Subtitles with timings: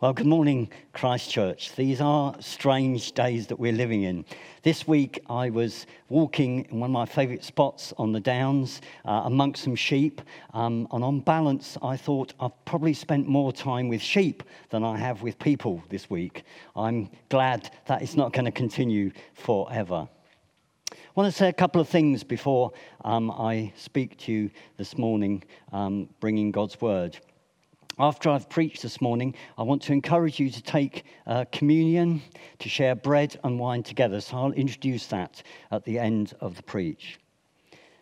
[0.00, 1.76] Well, good morning, Christchurch.
[1.76, 4.24] These are strange days that we're living in.
[4.62, 9.24] This week, I was walking in one of my favourite spots on the Downs uh,
[9.26, 10.22] amongst some sheep.
[10.54, 14.96] Um, and on balance, I thought I've probably spent more time with sheep than I
[14.96, 16.44] have with people this week.
[16.74, 20.08] I'm glad that it's not going to continue forever.
[20.90, 22.72] I want to say a couple of things before
[23.04, 27.18] um, I speak to you this morning, um, bringing God's word.
[28.00, 32.22] After I've preached this morning, I want to encourage you to take uh, communion,
[32.60, 34.22] to share bread and wine together.
[34.22, 37.20] So I'll introduce that at the end of the preach.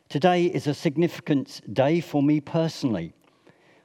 [0.09, 3.13] Today is a significant day for me personally.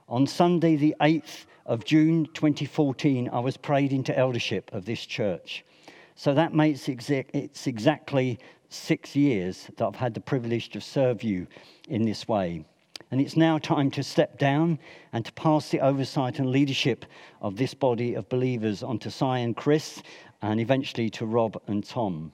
[0.08, 5.66] On Sunday, the 8th of June 2014, I was prayed into eldership of this church.
[6.14, 8.38] So that makes it's exactly
[8.70, 11.48] six years that I've had the privilege to serve you
[11.90, 12.66] in this way.
[13.14, 14.80] And it's now time to step down
[15.12, 17.06] and to pass the oversight and leadership
[17.42, 20.02] of this body of believers onto Cy and Chris,
[20.42, 22.32] and eventually to Rob and Tom.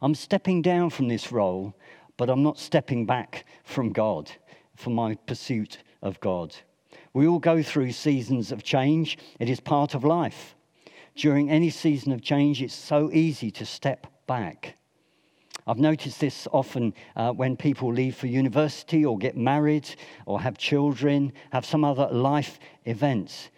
[0.00, 1.74] I'm stepping down from this role,
[2.16, 4.30] but I'm not stepping back from God,
[4.74, 6.56] from my pursuit of God.
[7.12, 10.54] We all go through seasons of change, it is part of life.
[11.14, 14.77] During any season of change, it's so easy to step back.
[15.68, 19.86] I've noticed this often uh, when people leave for university or get married
[20.24, 23.50] or have children, have some other life events.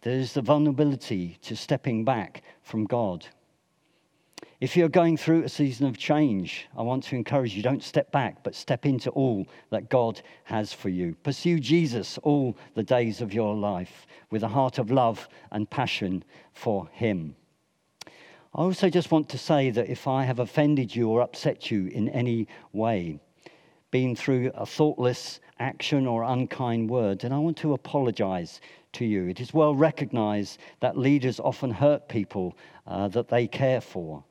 [0.00, 3.24] There's the vulnerability to stepping back from God.
[4.60, 8.10] If you're going through a season of change, I want to encourage you don't step
[8.10, 11.14] back, but step into all that God has for you.
[11.22, 16.24] Pursue Jesus all the days of your life with a heart of love and passion
[16.52, 17.36] for Him.
[18.56, 21.88] I also just want to say that if I have offended you or upset you
[21.88, 23.18] in any way,
[23.90, 28.60] been through a thoughtless action or unkind word, then I want to apologize
[28.92, 29.26] to you.
[29.26, 34.22] It is well recognized that leaders often hurt people uh, that they care for.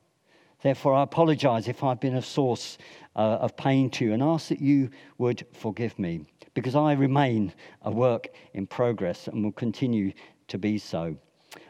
[0.62, 2.78] Therefore, I apologize if I've been a source
[3.16, 4.88] uh, of pain to you and ask that you
[5.18, 10.14] would forgive me because I remain a work in progress and will continue
[10.48, 11.14] to be so.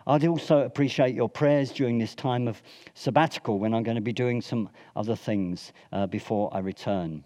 [0.06, 4.12] I'd also appreciate your prayers during this time of sabbatical when I'm going to be
[4.12, 7.24] doing some other things uh, before I return.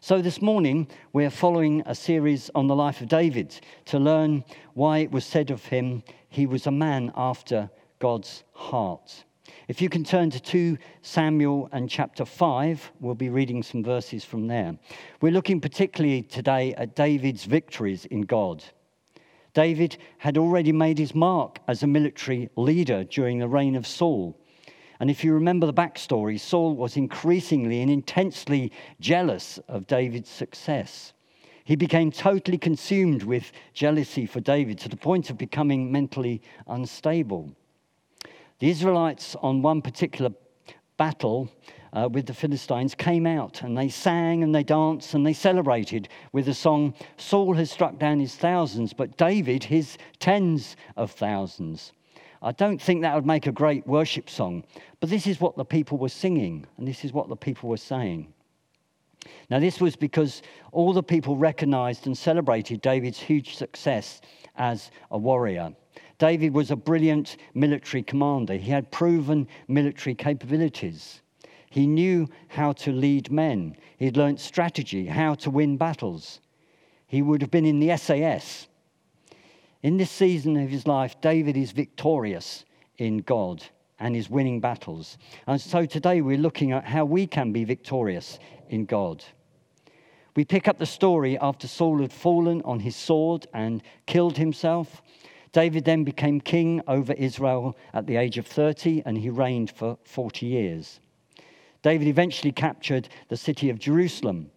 [0.00, 4.44] So, this morning, we're following a series on the life of David to learn
[4.74, 9.24] why it was said of him he was a man after God's heart.
[9.68, 14.24] If you can turn to 2 Samuel and chapter 5, we'll be reading some verses
[14.24, 14.76] from there.
[15.20, 18.64] We're looking particularly today at David's victories in God.
[19.56, 24.38] David had already made his mark as a military leader during the reign of Saul.
[25.00, 31.14] And if you remember the backstory, Saul was increasingly and intensely jealous of David's success.
[31.64, 37.50] He became totally consumed with jealousy for David to the point of becoming mentally unstable.
[38.58, 40.32] The Israelites, on one particular
[40.98, 41.50] battle,
[41.96, 46.08] uh, with the Philistines came out and they sang and they danced and they celebrated
[46.32, 51.92] with the song, Saul has struck down his thousands, but David his tens of thousands.
[52.42, 54.62] I don't think that would make a great worship song,
[55.00, 57.78] but this is what the people were singing and this is what the people were
[57.78, 58.32] saying.
[59.48, 60.42] Now, this was because
[60.72, 64.20] all the people recognized and celebrated David's huge success
[64.56, 65.74] as a warrior.
[66.18, 68.54] David was a brilliant military commander.
[68.54, 71.22] He had proven military capabilities.
[71.76, 73.76] He knew how to lead men.
[73.98, 76.40] He'd learnt strategy, how to win battles.
[77.06, 78.66] He would have been in the SAS.
[79.82, 82.64] In this season of his life, David is victorious
[82.96, 83.62] in God
[83.98, 85.18] and is winning battles.
[85.46, 88.38] And so today we're looking at how we can be victorious
[88.70, 89.22] in God.
[90.34, 95.02] We pick up the story after Saul had fallen on his sword and killed himself.
[95.52, 99.98] David then became king over Israel at the age of 30 and he reigned for
[100.04, 101.00] 40 years.
[101.86, 104.50] David eventually captured the city of Jerusalem.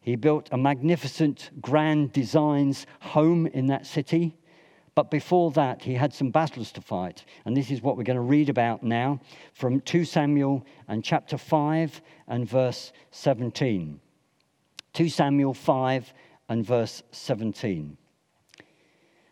[0.00, 4.36] He built a magnificent, grand designs home in that city.
[4.96, 7.24] But before that, he had some battles to fight.
[7.44, 9.20] And this is what we're going to read about now
[9.52, 14.00] from 2 Samuel and chapter 5 and verse 17.
[14.92, 16.12] 2 Samuel 5
[16.48, 17.96] and verse 17.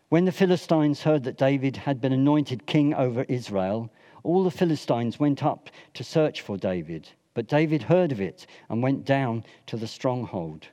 [0.07, 3.91] When the Philistines heard that David had been anointed king over Israel,
[4.23, 7.09] all the Philistines went up to search for David.
[7.33, 10.67] But David heard of it and went down to the stronghold.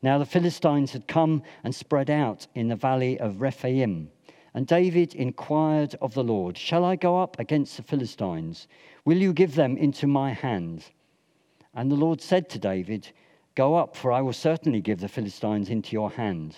[0.00, 4.10] Now the Philistines had come and spread out in the valley of Rephaim.
[4.54, 8.66] And David inquired of the Lord, Shall I go up against the Philistines?
[9.04, 10.84] Will you give them into my hand?
[11.74, 13.12] And the Lord said to David,
[13.54, 16.56] Go up, for I will certainly give the Philistines into your hand.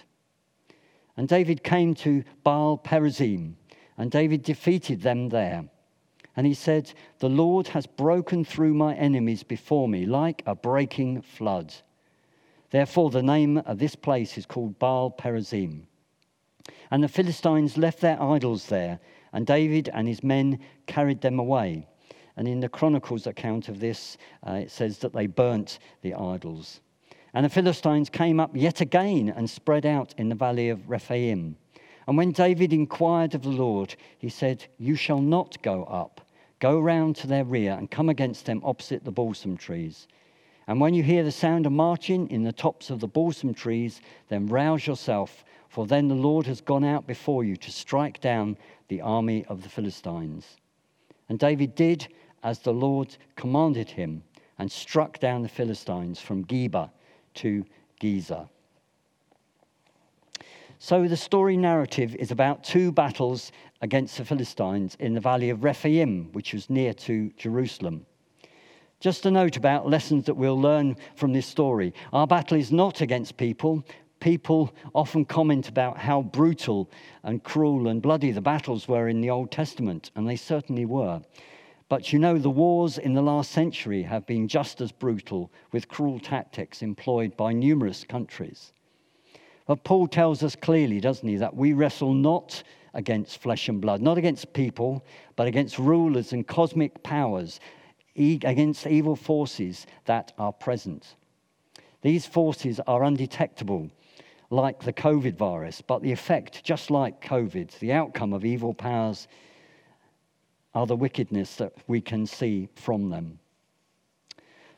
[1.16, 3.56] And David came to Baal Perazim,
[3.98, 5.64] and David defeated them there.
[6.40, 11.20] And he said, The Lord has broken through my enemies before me like a breaking
[11.20, 11.74] flood.
[12.70, 15.82] Therefore, the name of this place is called Baal Perazim.
[16.90, 19.00] And the Philistines left their idols there,
[19.34, 21.86] and David and his men carried them away.
[22.38, 24.16] And in the Chronicles account of this,
[24.48, 26.80] uh, it says that they burnt the idols.
[27.34, 31.58] And the Philistines came up yet again and spread out in the valley of Rephaim.
[32.08, 36.22] And when David inquired of the Lord, he said, You shall not go up.
[36.60, 40.06] Go round to their rear and come against them opposite the balsam trees.
[40.66, 44.00] And when you hear the sound of marching in the tops of the balsam trees,
[44.28, 48.58] then rouse yourself, for then the Lord has gone out before you to strike down
[48.88, 50.58] the army of the Philistines.
[51.28, 52.08] And David did
[52.42, 54.22] as the Lord commanded him
[54.58, 56.90] and struck down the Philistines from Geba
[57.34, 57.64] to
[58.00, 58.48] Gezer.
[60.82, 65.62] So the story narrative is about two battles against the Philistines in the valley of
[65.62, 68.06] Rephaim, which was near to Jerusalem.
[68.98, 71.92] Just a note about lessons that we'll learn from this story.
[72.14, 73.84] Our battle is not against people.
[74.20, 76.90] People often comment about how brutal
[77.24, 81.20] and cruel and bloody the battles were in the Old Testament, and they certainly were.
[81.90, 85.88] But you know, the wars in the last century have been just as brutal, with
[85.88, 88.72] cruel tactics employed by numerous countries.
[89.70, 94.02] But Paul tells us clearly, doesn't he, that we wrestle not against flesh and blood,
[94.02, 95.04] not against people,
[95.36, 97.60] but against rulers and cosmic powers,
[98.16, 101.14] against evil forces that are present.
[102.02, 103.92] These forces are undetectable,
[104.50, 109.28] like the COVID virus, but the effect, just like COVID, the outcome of evil powers
[110.74, 113.38] are the wickedness that we can see from them.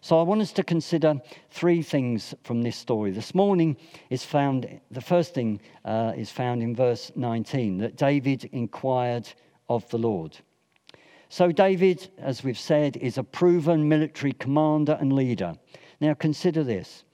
[0.05, 3.13] So I want us to consider three things from this story.
[3.13, 3.77] This morning
[4.11, 9.29] is found, the first thing uh, is found in verse 19 that David inquired
[9.69, 10.37] of the Lord.
[11.29, 15.55] So, David, as we've said, is a proven military commander and leader.
[16.01, 17.05] Now, consider this.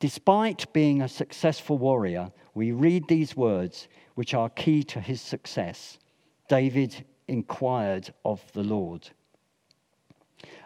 [0.00, 5.98] Despite being a successful warrior, we read these words, which are key to his success.
[6.48, 9.10] David inquired of the Lord.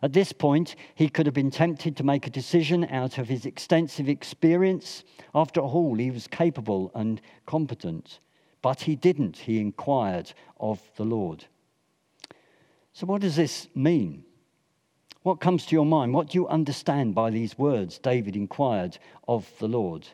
[0.02, 3.46] At this point, he could have been tempted to make a decision out of his
[3.46, 5.04] extensive experience.
[5.34, 8.18] After all, he was capable and competent.
[8.60, 9.38] But he didn't.
[9.38, 11.44] He inquired of the Lord.
[12.92, 14.24] So, what does this mean?
[15.22, 16.12] What comes to your mind?
[16.12, 17.98] What do you understand by these words?
[17.98, 18.98] David inquired
[19.28, 20.06] of the Lord.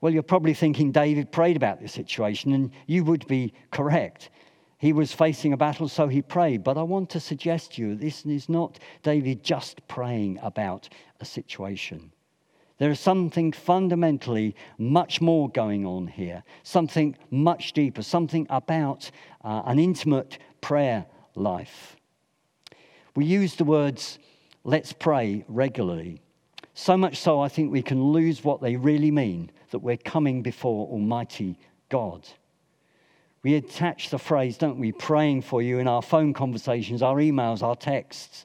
[0.00, 4.30] Well, you're probably thinking David prayed about this situation, and you would be correct.
[4.78, 6.62] He was facing a battle, so he prayed.
[6.62, 10.88] But I want to suggest to you this is not David just praying about
[11.20, 12.12] a situation.
[12.78, 19.10] There is something fundamentally much more going on here, something much deeper, something about
[19.42, 21.96] uh, an intimate prayer life.
[23.14, 24.18] We use the words,
[24.62, 26.20] let's pray regularly.
[26.74, 30.42] So much so, I think we can lose what they really mean that we're coming
[30.42, 31.58] before Almighty
[31.88, 32.28] God.
[33.46, 37.62] We attach the phrase, don't we, praying for you in our phone conversations, our emails,
[37.62, 38.44] our texts,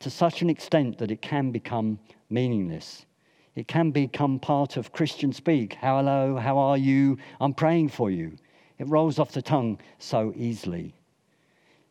[0.00, 3.06] to such an extent that it can become meaningless.
[3.54, 5.74] It can become part of Christian speak.
[5.74, 7.16] Hello, how are you?
[7.40, 8.36] I'm praying for you.
[8.80, 10.92] It rolls off the tongue so easily.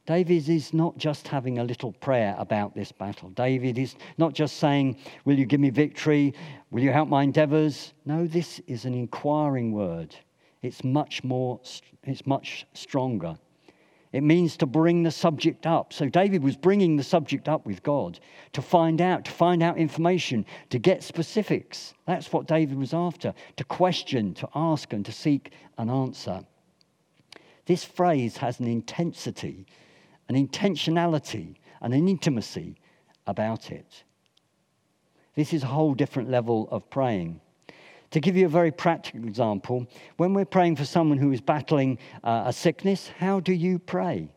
[0.06, 3.30] David is not just having a little prayer about this battle.
[3.30, 6.34] David is not just saying, Will you give me victory?
[6.72, 7.94] Will you help my endeavors?
[8.06, 10.14] No, this is an inquiring word
[10.64, 11.60] it's much more,
[12.04, 13.38] it's much stronger.
[14.14, 15.92] It means to bring the subject up.
[15.92, 18.20] So David was bringing the subject up with God
[18.54, 21.96] to find out, to find out information, to get specifics.
[22.06, 26.46] That's what David was after to question, to ask, and to seek an answer.
[27.66, 29.66] This phrase has an intensity,
[30.30, 32.78] an intentionality, and an intimacy
[33.26, 34.04] about it.
[35.36, 37.42] This is a whole different level of praying.
[38.14, 41.98] To give you a very practical example, when we're praying for someone who is battling
[42.24, 44.32] uh, a sickness, how do you pray?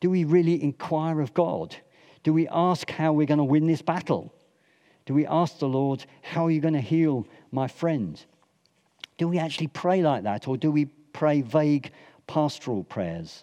[0.00, 1.74] Do we really inquire of God?
[2.22, 4.30] Do we ask how we're going to win this battle?
[5.06, 8.22] Do we ask the Lord, How are you going to heal my friend?
[9.16, 11.92] Do we actually pray like that, or do we pray vague
[12.26, 13.42] pastoral prayers?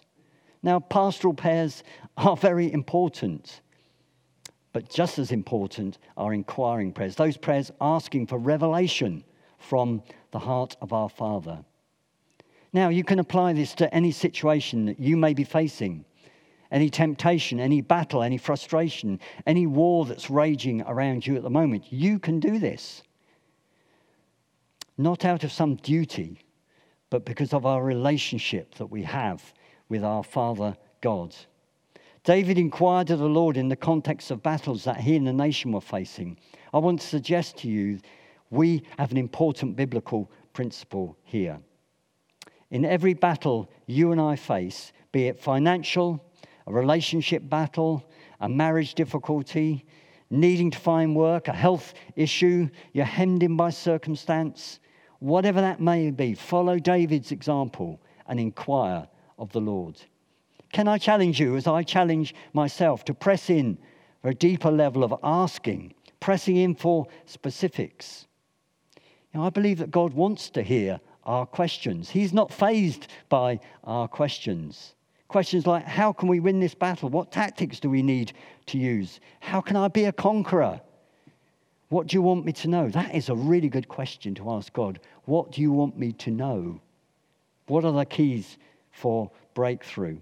[0.62, 1.82] Now, pastoral prayers
[2.16, 3.62] are very important.
[4.74, 9.24] But just as important are inquiring prayers, those prayers asking for revelation
[9.56, 10.02] from
[10.32, 11.64] the heart of our Father.
[12.72, 16.04] Now, you can apply this to any situation that you may be facing
[16.72, 21.84] any temptation, any battle, any frustration, any war that's raging around you at the moment.
[21.92, 23.04] You can do this.
[24.98, 26.40] Not out of some duty,
[27.10, 29.54] but because of our relationship that we have
[29.88, 31.36] with our Father God.
[32.24, 35.72] David inquired of the Lord in the context of battles that he and the nation
[35.72, 36.38] were facing.
[36.72, 38.00] I want to suggest to you
[38.48, 41.60] we have an important biblical principle here.
[42.70, 46.24] In every battle you and I face, be it financial,
[46.66, 48.02] a relationship battle,
[48.40, 49.84] a marriage difficulty,
[50.30, 54.80] needing to find work, a health issue, you're hemmed in by circumstance,
[55.18, 59.06] whatever that may be, follow David's example and inquire
[59.38, 60.00] of the Lord.
[60.74, 63.78] Can I challenge you, as I challenge myself, to press in
[64.20, 68.26] for a deeper level of asking, pressing in for specifics?
[69.32, 72.10] You know, I believe that God wants to hear our questions.
[72.10, 74.96] He's not fazed by our questions.
[75.28, 77.08] Questions like, how can we win this battle?
[77.08, 78.32] What tactics do we need
[78.66, 79.20] to use?
[79.38, 80.80] How can I be a conqueror?
[81.88, 82.88] What do you want me to know?
[82.88, 84.98] That is a really good question to ask God.
[85.26, 86.80] What do you want me to know?
[87.68, 88.58] What are the keys
[88.90, 90.18] for breakthrough?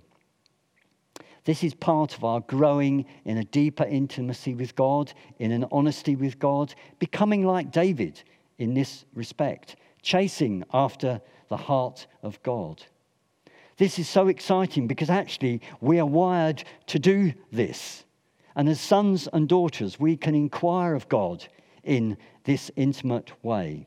[1.45, 6.15] This is part of our growing in a deeper intimacy with God, in an honesty
[6.15, 8.23] with God, becoming like David
[8.59, 12.85] in this respect, chasing after the heart of God.
[13.77, 18.05] This is so exciting because actually we are wired to do this.
[18.55, 21.45] And as sons and daughters, we can inquire of God
[21.83, 23.87] in this intimate way.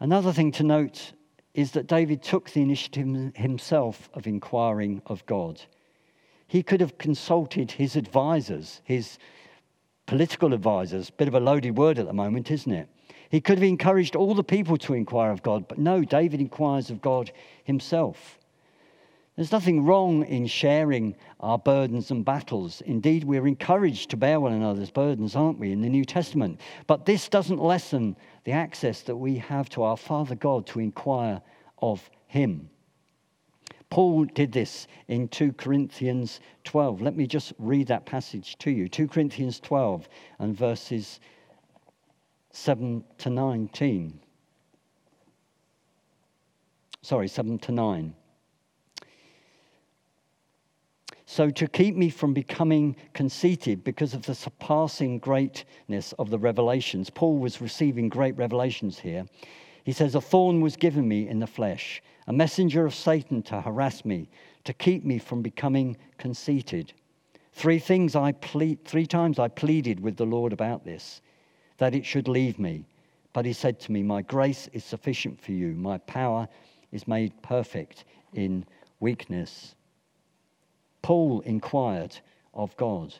[0.00, 1.12] Another thing to note
[1.56, 5.62] is that David took the initiative himself of inquiring of God.
[6.46, 9.18] He could have consulted his advisors, his
[10.04, 12.88] political advisors, bit of a loaded word at the moment, isn't it?
[13.30, 16.90] He could have encouraged all the people to inquire of God, but no, David inquires
[16.90, 17.32] of God
[17.64, 18.38] himself.
[19.36, 22.80] There's nothing wrong in sharing our burdens and battles.
[22.80, 26.58] Indeed, we're encouraged to bear one another's burdens, aren't we, in the New Testament?
[26.86, 31.42] But this doesn't lessen the access that we have to our Father God to inquire
[31.82, 32.70] of Him.
[33.90, 37.02] Paul did this in 2 Corinthians 12.
[37.02, 41.20] Let me just read that passage to you 2 Corinthians 12 and verses
[42.52, 44.18] 7 to 19.
[47.02, 48.14] Sorry, 7 to 9.
[51.28, 57.10] So, to keep me from becoming conceited because of the surpassing greatness of the revelations,
[57.10, 59.26] Paul was receiving great revelations here.
[59.82, 63.60] He says, A thorn was given me in the flesh, a messenger of Satan to
[63.60, 64.28] harass me,
[64.64, 66.92] to keep me from becoming conceited.
[67.52, 71.22] Three things I plead, three times I pleaded with the Lord about this,
[71.78, 72.84] that it should leave me.
[73.32, 76.48] But he said to me, My grace is sufficient for you, my power
[76.92, 78.04] is made perfect
[78.34, 78.64] in
[79.00, 79.75] weakness.
[81.06, 82.18] Paul inquired
[82.52, 83.14] of God.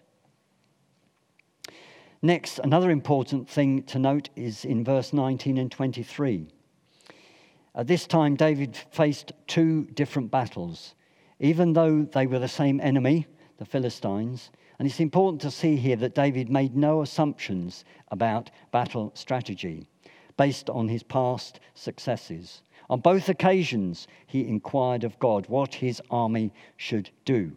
[2.20, 6.48] Next, another important thing to note is in verse 19 and 23.
[7.76, 10.96] At this time, David faced two different battles,
[11.38, 13.28] even though they were the same enemy,
[13.58, 14.50] the Philistines.
[14.80, 19.86] And it's important to see here that David made no assumptions about battle strategy
[20.36, 22.62] based on his past successes.
[22.90, 27.52] On both occasions, he inquired of God what his army should do.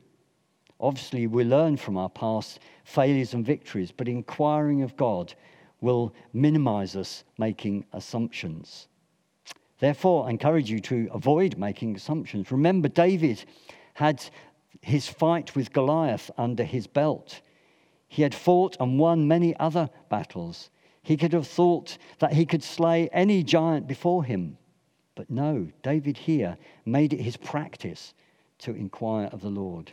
[0.79, 5.33] Obviously, we learn from our past failures and victories, but inquiring of God
[5.81, 8.87] will minimize us making assumptions.
[9.79, 12.51] Therefore, I encourage you to avoid making assumptions.
[12.51, 13.43] Remember, David
[13.93, 14.23] had
[14.81, 17.41] his fight with Goliath under his belt.
[18.07, 20.69] He had fought and won many other battles.
[21.01, 24.57] He could have thought that he could slay any giant before him.
[25.15, 28.13] But no, David here made it his practice
[28.59, 29.91] to inquire of the Lord.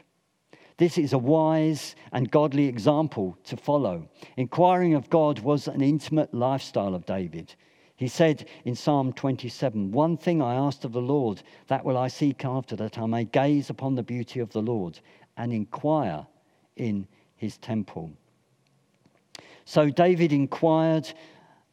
[0.79, 4.09] This is a wise and godly example to follow.
[4.37, 7.55] Inquiring of God was an intimate lifestyle of David.
[7.97, 12.09] He said in Psalm 27 One thing I asked of the Lord, that will I
[12.09, 15.01] seek after, that I may gaze upon the beauty of the Lord
[15.39, 16.27] and inquire
[16.77, 18.13] in his temple.
[19.65, 21.11] So David inquired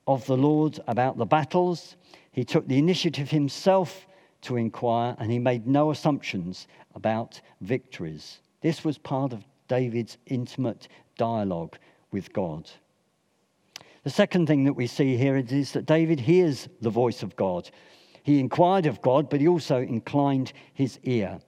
[0.07, 1.97] of the Lord about the battles.
[2.31, 4.07] He took the initiative himself
[4.43, 8.39] to inquire, and he made no assumptions about victories.
[8.63, 11.77] This was part of David's intimate dialogue
[12.11, 12.71] with God.
[14.03, 17.69] The second thing that we see here is that David hears the voice of God.
[18.23, 21.39] He inquired of God, but he also inclined his ear.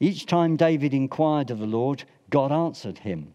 [0.00, 3.34] Each time David inquired of the Lord, God answered him.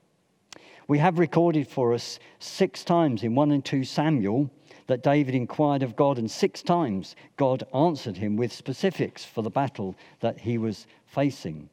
[0.87, 4.49] We have recorded for us six times in 1 and 2 Samuel
[4.87, 9.51] that David inquired of God, and six times God answered him with specifics for the
[9.51, 11.69] battle that he was facing.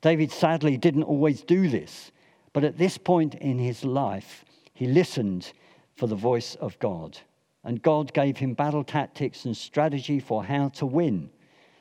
[0.00, 2.10] David sadly didn't always do this,
[2.52, 5.52] but at this point in his life, he listened
[5.96, 7.18] for the voice of God.
[7.62, 11.28] and God gave him battle tactics and strategy for how to win.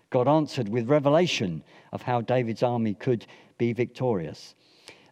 [0.10, 3.26] God answered with revelation of how David's army could
[3.58, 4.56] be victorious.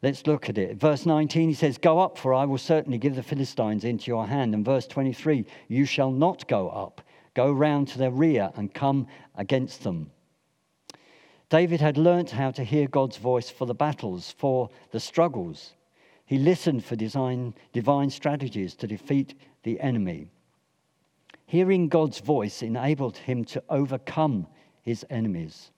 [0.03, 0.77] Let's look at it.
[0.77, 4.27] Verse 19, he says, Go up, for I will certainly give the Philistines into your
[4.27, 4.53] hand.
[4.53, 7.01] And verse 23, You shall not go up.
[7.33, 10.11] Go round to their rear and come against them.
[11.49, 15.73] David had learnt how to hear God's voice for the battles, for the struggles.
[16.25, 20.29] He listened for design, divine strategies to defeat the enemy.
[21.45, 24.47] Hearing God's voice enabled him to overcome
[24.81, 25.71] his enemies.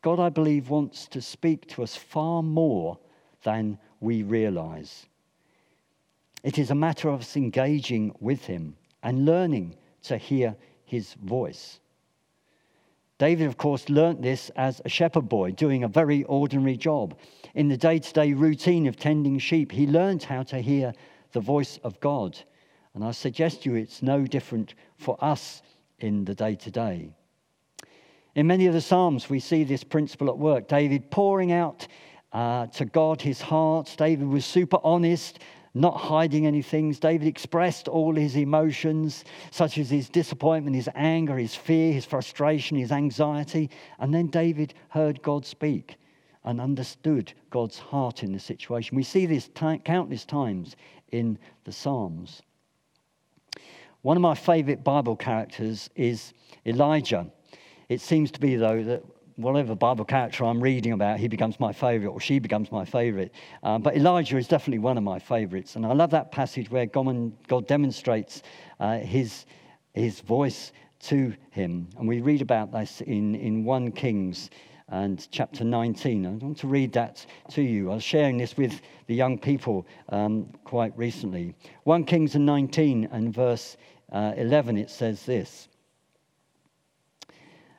[0.00, 2.98] God, I believe, wants to speak to us far more
[3.42, 5.06] than we realize.
[6.42, 11.80] It is a matter of us engaging with him and learning to hear his voice.
[13.18, 17.16] David, of course, learnt this as a shepherd boy doing a very ordinary job.
[17.54, 20.92] In the day to day routine of tending sheep, he learnt how to hear
[21.32, 22.36] the voice of God.
[22.94, 25.62] And I suggest to you it's no different for us
[26.00, 27.10] in the day to day.
[28.34, 30.66] In many of the Psalms, we see this principle at work.
[30.66, 31.86] David pouring out
[32.32, 33.94] uh, to God his heart.
[33.96, 35.38] David was super honest
[35.74, 37.00] not hiding any things.
[37.00, 42.76] David expressed all his emotions, such as his disappointment, his anger, his fear, his frustration,
[42.76, 43.68] his anxiety.
[43.98, 45.96] And then David heard God speak
[46.44, 48.96] and understood God's heart in the situation.
[48.96, 50.76] We see this t- countless times
[51.10, 52.42] in the Psalms.
[54.02, 56.34] One of my favorite Bible characters is
[56.66, 57.26] Elijah.
[57.88, 59.02] It seems to be, though, that
[59.36, 63.32] whatever Bible character I'm reading about, he becomes my favorite or she becomes my favorite.
[63.62, 65.76] Um, but Elijah is definitely one of my favorites.
[65.76, 68.42] And I love that passage where God, God demonstrates
[68.80, 69.46] uh, his,
[69.92, 71.88] his voice to him.
[71.98, 74.50] And we read about this in, in 1 Kings
[74.88, 76.26] and chapter 19.
[76.26, 77.90] I want to read that to you.
[77.90, 81.54] I was sharing this with the young people um, quite recently.
[81.84, 83.76] 1 Kings and 19 and verse
[84.12, 85.68] uh, 11, it says this.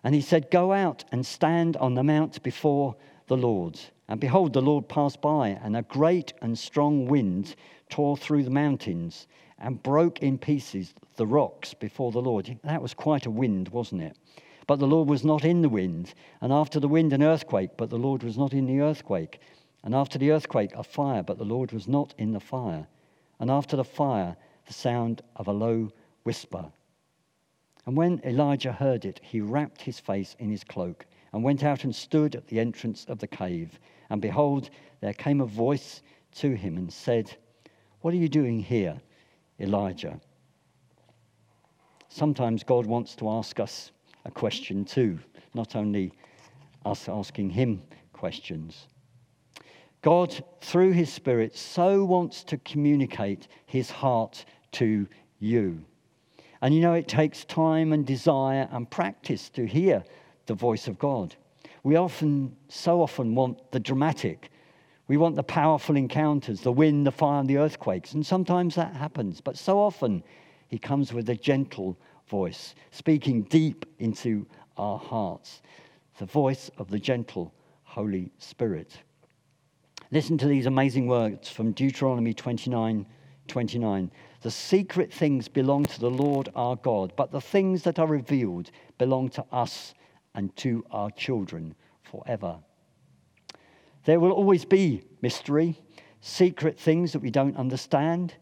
[0.05, 2.95] And he said, Go out and stand on the mount before
[3.25, 3.79] the Lord.
[4.07, 7.55] And behold, the Lord passed by, and a great and strong wind
[7.89, 9.25] tore through the mountains
[9.57, 12.55] and broke in pieces the rocks before the Lord.
[12.63, 14.15] That was quite a wind, wasn't it?
[14.67, 16.13] But the Lord was not in the wind.
[16.39, 19.39] And after the wind, an earthquake, but the Lord was not in the earthquake.
[19.83, 22.85] And after the earthquake, a fire, but the Lord was not in the fire.
[23.39, 24.37] And after the fire,
[24.67, 25.89] the sound of a low
[26.21, 26.71] whisper.
[27.85, 31.83] And when Elijah heard it, he wrapped his face in his cloak and went out
[31.83, 33.79] and stood at the entrance of the cave.
[34.09, 34.69] And behold,
[35.01, 36.01] there came a voice
[36.35, 37.35] to him and said,
[38.01, 38.99] What are you doing here,
[39.59, 40.19] Elijah?
[42.09, 43.91] Sometimes God wants to ask us
[44.23, 45.19] a question too,
[45.53, 46.11] not only
[46.85, 48.87] us asking him questions.
[50.01, 55.07] God, through his Spirit, so wants to communicate his heart to
[55.39, 55.83] you.
[56.61, 60.03] And you know, it takes time and desire and practice to hear
[60.45, 61.35] the voice of God.
[61.83, 64.49] We often, so often, want the dramatic.
[65.07, 68.13] We want the powerful encounters, the wind, the fire, and the earthquakes.
[68.13, 69.41] And sometimes that happens.
[69.41, 70.23] But so often,
[70.67, 75.61] He comes with a gentle voice, speaking deep into our hearts.
[76.17, 78.97] The voice of the gentle Holy Spirit.
[80.11, 83.05] Listen to these amazing words from Deuteronomy 29
[83.47, 84.11] 29.
[84.45, 88.69] The secret things belong to the Lord our God, but the things that are revealed
[88.99, 89.95] belong to us
[90.35, 92.59] and to our children forever.
[94.03, 95.81] There will always be mystery,
[96.21, 98.35] secret things that we don't understand,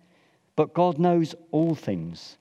[0.58, 2.38] but God knows all things.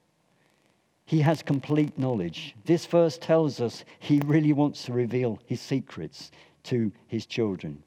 [1.05, 2.57] He has complete knowledge.
[2.65, 6.33] This verse tells us he really wants to reveal his secrets
[6.65, 7.85] to his children.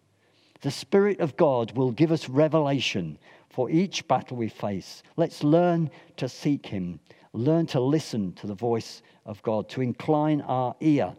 [0.61, 3.19] The Spirit of God will give us revelation
[3.55, 5.01] for each battle we face.
[5.15, 6.99] Let's learn to seek Him,
[7.31, 11.15] learn to listen to the voice of God, to incline our ear.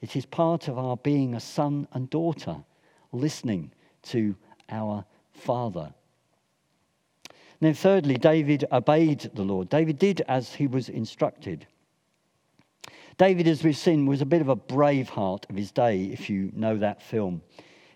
[0.00, 2.56] It is part of our being a son and daughter,
[3.12, 3.70] listening
[4.02, 4.34] to
[4.68, 5.94] our Father.
[7.60, 9.68] Then, thirdly, David obeyed the Lord.
[9.68, 11.68] David did as he was instructed.
[13.16, 16.50] David, as we've seen, was a bit of a Braveheart of his day, if you
[16.52, 17.42] know that film.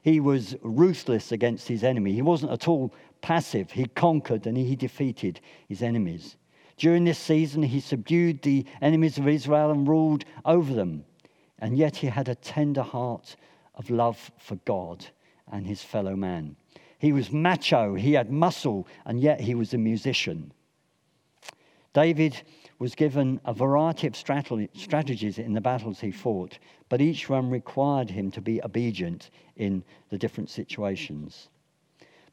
[0.09, 2.15] He was ruthless against his enemy.
[2.15, 3.73] He wasn't at all passive.
[3.73, 6.39] He conquered and he defeated his enemies.
[6.79, 11.05] During this season, he subdued the enemies of Israel and ruled over them.
[11.59, 13.37] And yet he had a tender heart
[13.75, 15.05] of love for God
[15.53, 16.57] and his fellow man.
[16.99, 20.55] He was macho, he had muscle, and yet he was a musician.
[21.93, 22.41] David
[22.79, 28.11] was given a variety of strategies in the battles he fought, but each one required
[28.11, 31.49] him to be obedient in the different situations.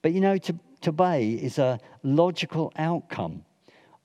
[0.02, 3.44] But you know, to, to obey is a logical outcome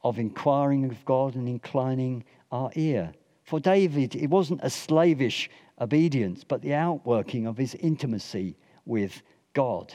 [0.03, 3.13] of inquiring of God and inclining our ear.
[3.45, 9.23] For David, it wasn't a slavish obedience, but the outworking of his intimacy with
[9.53, 9.95] God.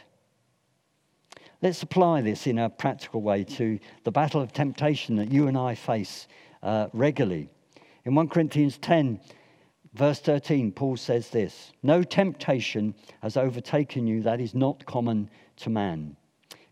[1.66, 5.58] Let's apply this in a practical way to the battle of temptation that you and
[5.58, 6.28] I face
[6.62, 7.50] uh, regularly.
[8.04, 9.20] In 1 Corinthians 10,
[9.96, 15.72] verse 13, Paul says this No temptation has overtaken you that is not common to
[15.72, 16.16] man.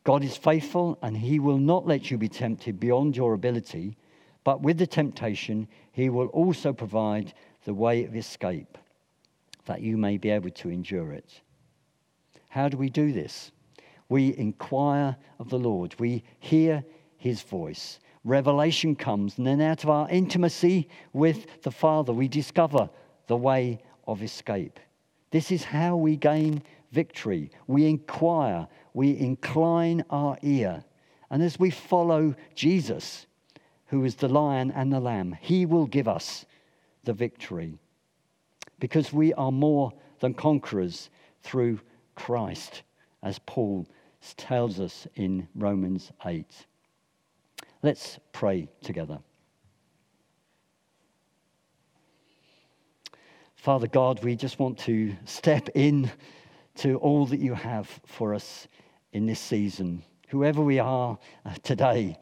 [0.04, 3.98] God is faithful, and he will not let you be tempted beyond your ability,
[4.44, 7.34] but with the temptation, he will also provide
[7.66, 8.78] the way of escape
[9.66, 11.42] that you may be able to endure it.
[12.50, 13.52] How do we do this?
[14.10, 16.84] We inquire of the Lord, we hear
[17.18, 18.00] his voice.
[18.24, 22.90] Revelation comes, and then out of our intimacy with the Father, we discover
[23.28, 24.80] the way of escape.
[25.32, 26.62] This is how we gain
[26.92, 27.52] victory.
[27.68, 30.84] We inquire, we incline our ear.
[31.30, 33.26] And as we follow Jesus,
[33.88, 36.46] who is the lion and the lamb, he will give us
[37.04, 37.78] the victory.
[38.80, 41.10] Because we are more than conquerors
[41.42, 41.80] through
[42.16, 42.84] Christ,
[43.24, 43.88] as Paul
[44.38, 46.46] tells us in Romans 8.
[47.82, 49.20] Let's pray together.
[53.56, 56.12] Father God, we just want to step in
[56.76, 58.68] to all that you have for us
[59.14, 60.04] in this season.
[60.30, 62.18] Whoever we are uh, today,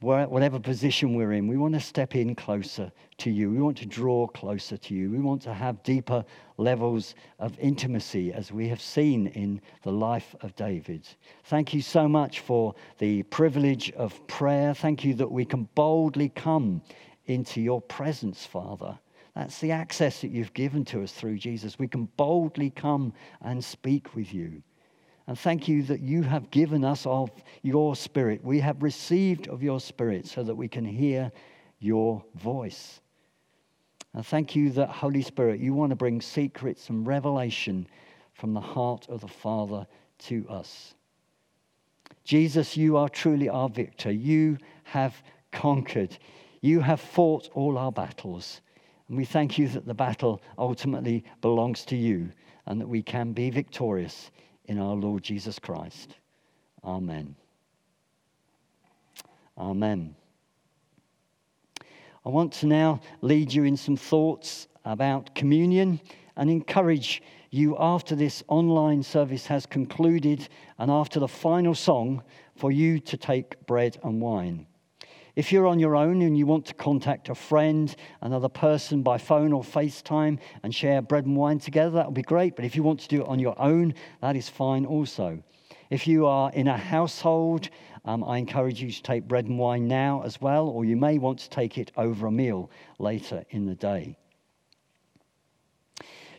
[0.00, 3.50] whatever position we're in, we want to step in closer to you.
[3.50, 5.10] We want to draw closer to you.
[5.10, 6.24] We want to have deeper
[6.56, 11.06] levels of intimacy as we have seen in the life of David.
[11.44, 14.72] Thank you so much for the privilege of prayer.
[14.72, 16.80] Thank you that we can boldly come
[17.26, 18.98] into your presence, Father.
[19.34, 21.78] That's the access that you've given to us through Jesus.
[21.78, 24.62] We can boldly come and speak with you.
[25.26, 27.30] And thank you that you have given us of
[27.62, 28.42] your spirit.
[28.44, 31.30] We have received of your spirit so that we can hear
[31.78, 33.00] your voice.
[34.12, 37.86] And thank you that, Holy Spirit, you want to bring secrets and revelation
[38.34, 39.86] from the heart of the Father
[40.18, 40.94] to us.
[42.24, 44.10] Jesus, you are truly our victor.
[44.10, 46.16] You have conquered.
[46.60, 48.60] You have fought all our battles.
[49.08, 52.30] And we thank you that the battle ultimately belongs to you
[52.66, 54.30] and that we can be victorious
[54.70, 56.14] in our Lord Jesus Christ.
[56.84, 57.34] Amen.
[59.58, 60.14] Amen.
[62.24, 66.00] I want to now lead you in some thoughts about communion
[66.36, 72.22] and encourage you after this online service has concluded and after the final song
[72.54, 74.68] for you to take bread and wine.
[75.40, 79.16] If you're on your own and you want to contact a friend, another person by
[79.16, 82.56] phone or FaceTime and share bread and wine together, that would be great.
[82.56, 85.42] But if you want to do it on your own, that is fine also.
[85.88, 87.70] If you are in a household,
[88.04, 91.16] um, I encourage you to take bread and wine now as well, or you may
[91.16, 94.18] want to take it over a meal later in the day.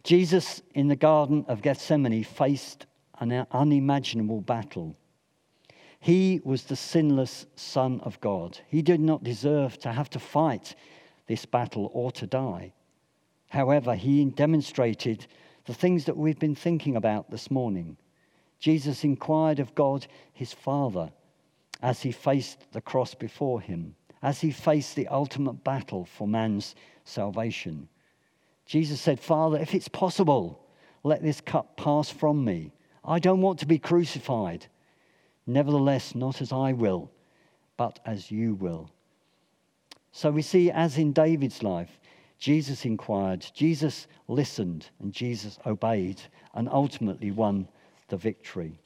[0.04, 2.86] Jesus in the Garden of Gethsemane faced
[3.20, 4.96] an unimaginable battle.
[6.02, 8.58] He was the sinless Son of God.
[8.68, 10.74] He did not deserve to have to fight
[11.28, 12.74] this battle or to die.
[13.50, 15.28] However, he demonstrated
[15.66, 17.98] the things that we've been thinking about this morning.
[18.58, 21.12] Jesus inquired of God, his Father,
[21.84, 26.74] as he faced the cross before him, as he faced the ultimate battle for man's
[27.04, 27.88] salvation.
[28.66, 30.66] Jesus said, Father, if it's possible,
[31.04, 32.72] let this cup pass from me.
[33.06, 34.66] I don't want to be crucified.
[35.48, 37.10] Nevertheless, not as I will,
[37.78, 38.90] but as you will.
[40.12, 42.00] So we see, as in David's life,
[42.38, 46.22] Jesus inquired, Jesus listened, and Jesus obeyed,
[46.54, 47.68] and ultimately won
[48.08, 48.80] the victory.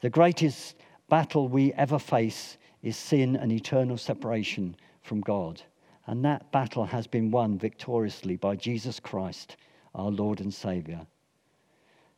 [0.00, 0.76] The greatest
[1.08, 5.62] battle we ever face is sin and eternal separation from God.
[6.06, 9.56] And that battle has been won victoriously by Jesus Christ,
[9.94, 11.06] our Lord and Savior.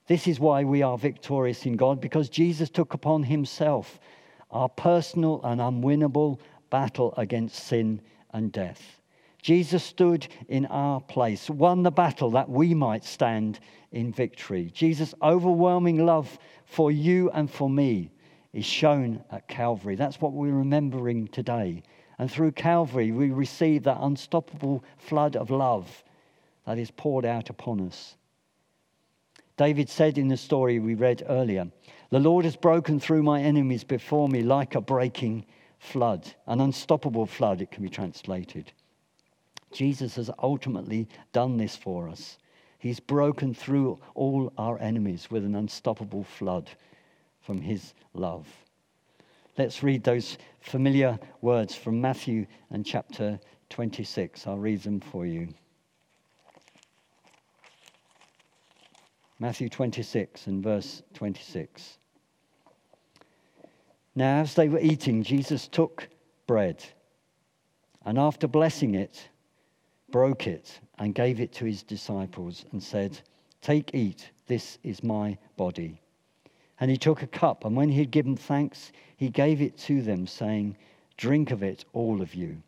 [0.08, 4.00] This is why we are victorious in God, because Jesus took upon himself
[4.50, 6.40] our personal and unwinnable
[6.70, 8.00] battle against sin
[8.32, 9.02] and death.
[9.42, 13.60] Jesus stood in our place, won the battle that we might stand
[13.92, 14.70] in victory.
[14.72, 18.10] Jesus' overwhelming love for you and for me
[18.54, 19.94] is shown at Calvary.
[19.94, 21.82] That's what we're remembering today.
[22.18, 26.02] And through Calvary, we receive that unstoppable flood of love
[26.64, 28.16] that is poured out upon us.
[29.58, 31.66] David said in the story we read earlier,
[32.10, 35.44] The Lord has broken through my enemies before me like a breaking
[35.80, 38.70] flood, an unstoppable flood, it can be translated.
[39.72, 42.38] Jesus has ultimately done this for us.
[42.78, 46.70] He's broken through all our enemies with an unstoppable flood
[47.40, 48.46] from his love.
[49.56, 53.40] let's read those familiar words from Matthew and chapter
[53.70, 54.46] 26.
[54.46, 55.48] I'll read them for you.
[59.40, 61.98] Matthew 26 and verse 26.
[64.16, 66.08] Now, as they were eating, Jesus took
[66.46, 66.84] bread
[68.04, 69.28] and after blessing it,
[70.10, 73.20] broke it and gave it to his disciples and said,
[73.60, 76.00] Take, eat, this is my body.
[76.80, 80.00] And he took a cup, and when he had given thanks, he gave it to
[80.00, 80.76] them, saying,
[81.16, 82.62] Drink of it, all of you.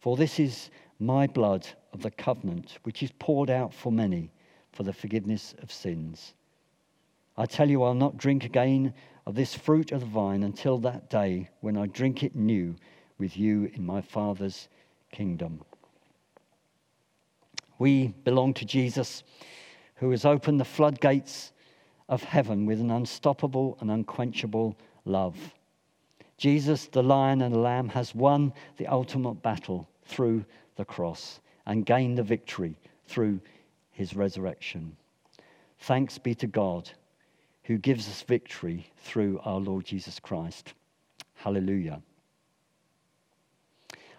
[0.00, 4.30] For this is my blood of the covenant, which is poured out for many
[4.78, 6.34] for the forgiveness of sins.
[7.36, 8.94] I tell you, I'll not drink again
[9.26, 12.76] of this fruit of the vine until that day when I drink it new
[13.18, 14.68] with you in my Father's
[15.10, 15.62] kingdom.
[17.80, 19.24] We belong to Jesus,
[19.96, 21.50] who has opened the floodgates
[22.08, 25.36] of heaven with an unstoppable and unquenchable love.
[26.36, 30.44] Jesus, the lion and the lamb, has won the ultimate battle through
[30.76, 33.40] the cross and gained the victory through
[33.98, 34.96] his resurrection.
[35.80, 36.88] Thanks be to God
[37.64, 40.72] who gives us victory through our Lord Jesus Christ.
[41.34, 42.00] Hallelujah.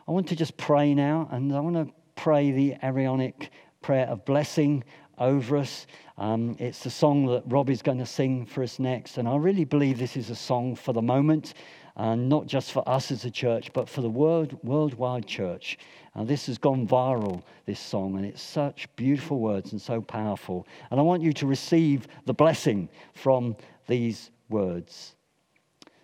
[0.06, 4.26] I want to just pray now, and I want to pray the Aaronic prayer of
[4.26, 4.84] blessing
[5.18, 5.88] over us.
[6.18, 9.38] Um, it's the song that Rob is going to sing for us next, and I
[9.38, 11.54] really believe this is a song for the moment,
[12.00, 15.78] and not just for us as a church, but for the world, worldwide church.
[16.16, 20.66] And this has gone viral, this song, and it's such beautiful words and so powerful.
[20.90, 23.58] And I want you to receive the blessing from
[23.88, 25.16] these words.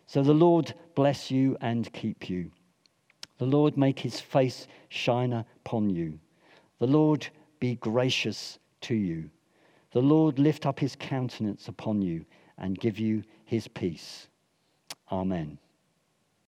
[0.05, 2.51] So the Lord bless you and keep you.
[3.37, 6.19] The Lord make his face shine upon you.
[6.79, 7.25] The Lord
[7.61, 9.29] be gracious to you.
[9.91, 12.25] The Lord lift up his countenance upon you
[12.57, 14.27] and give you his peace.
[15.09, 15.57] Amen.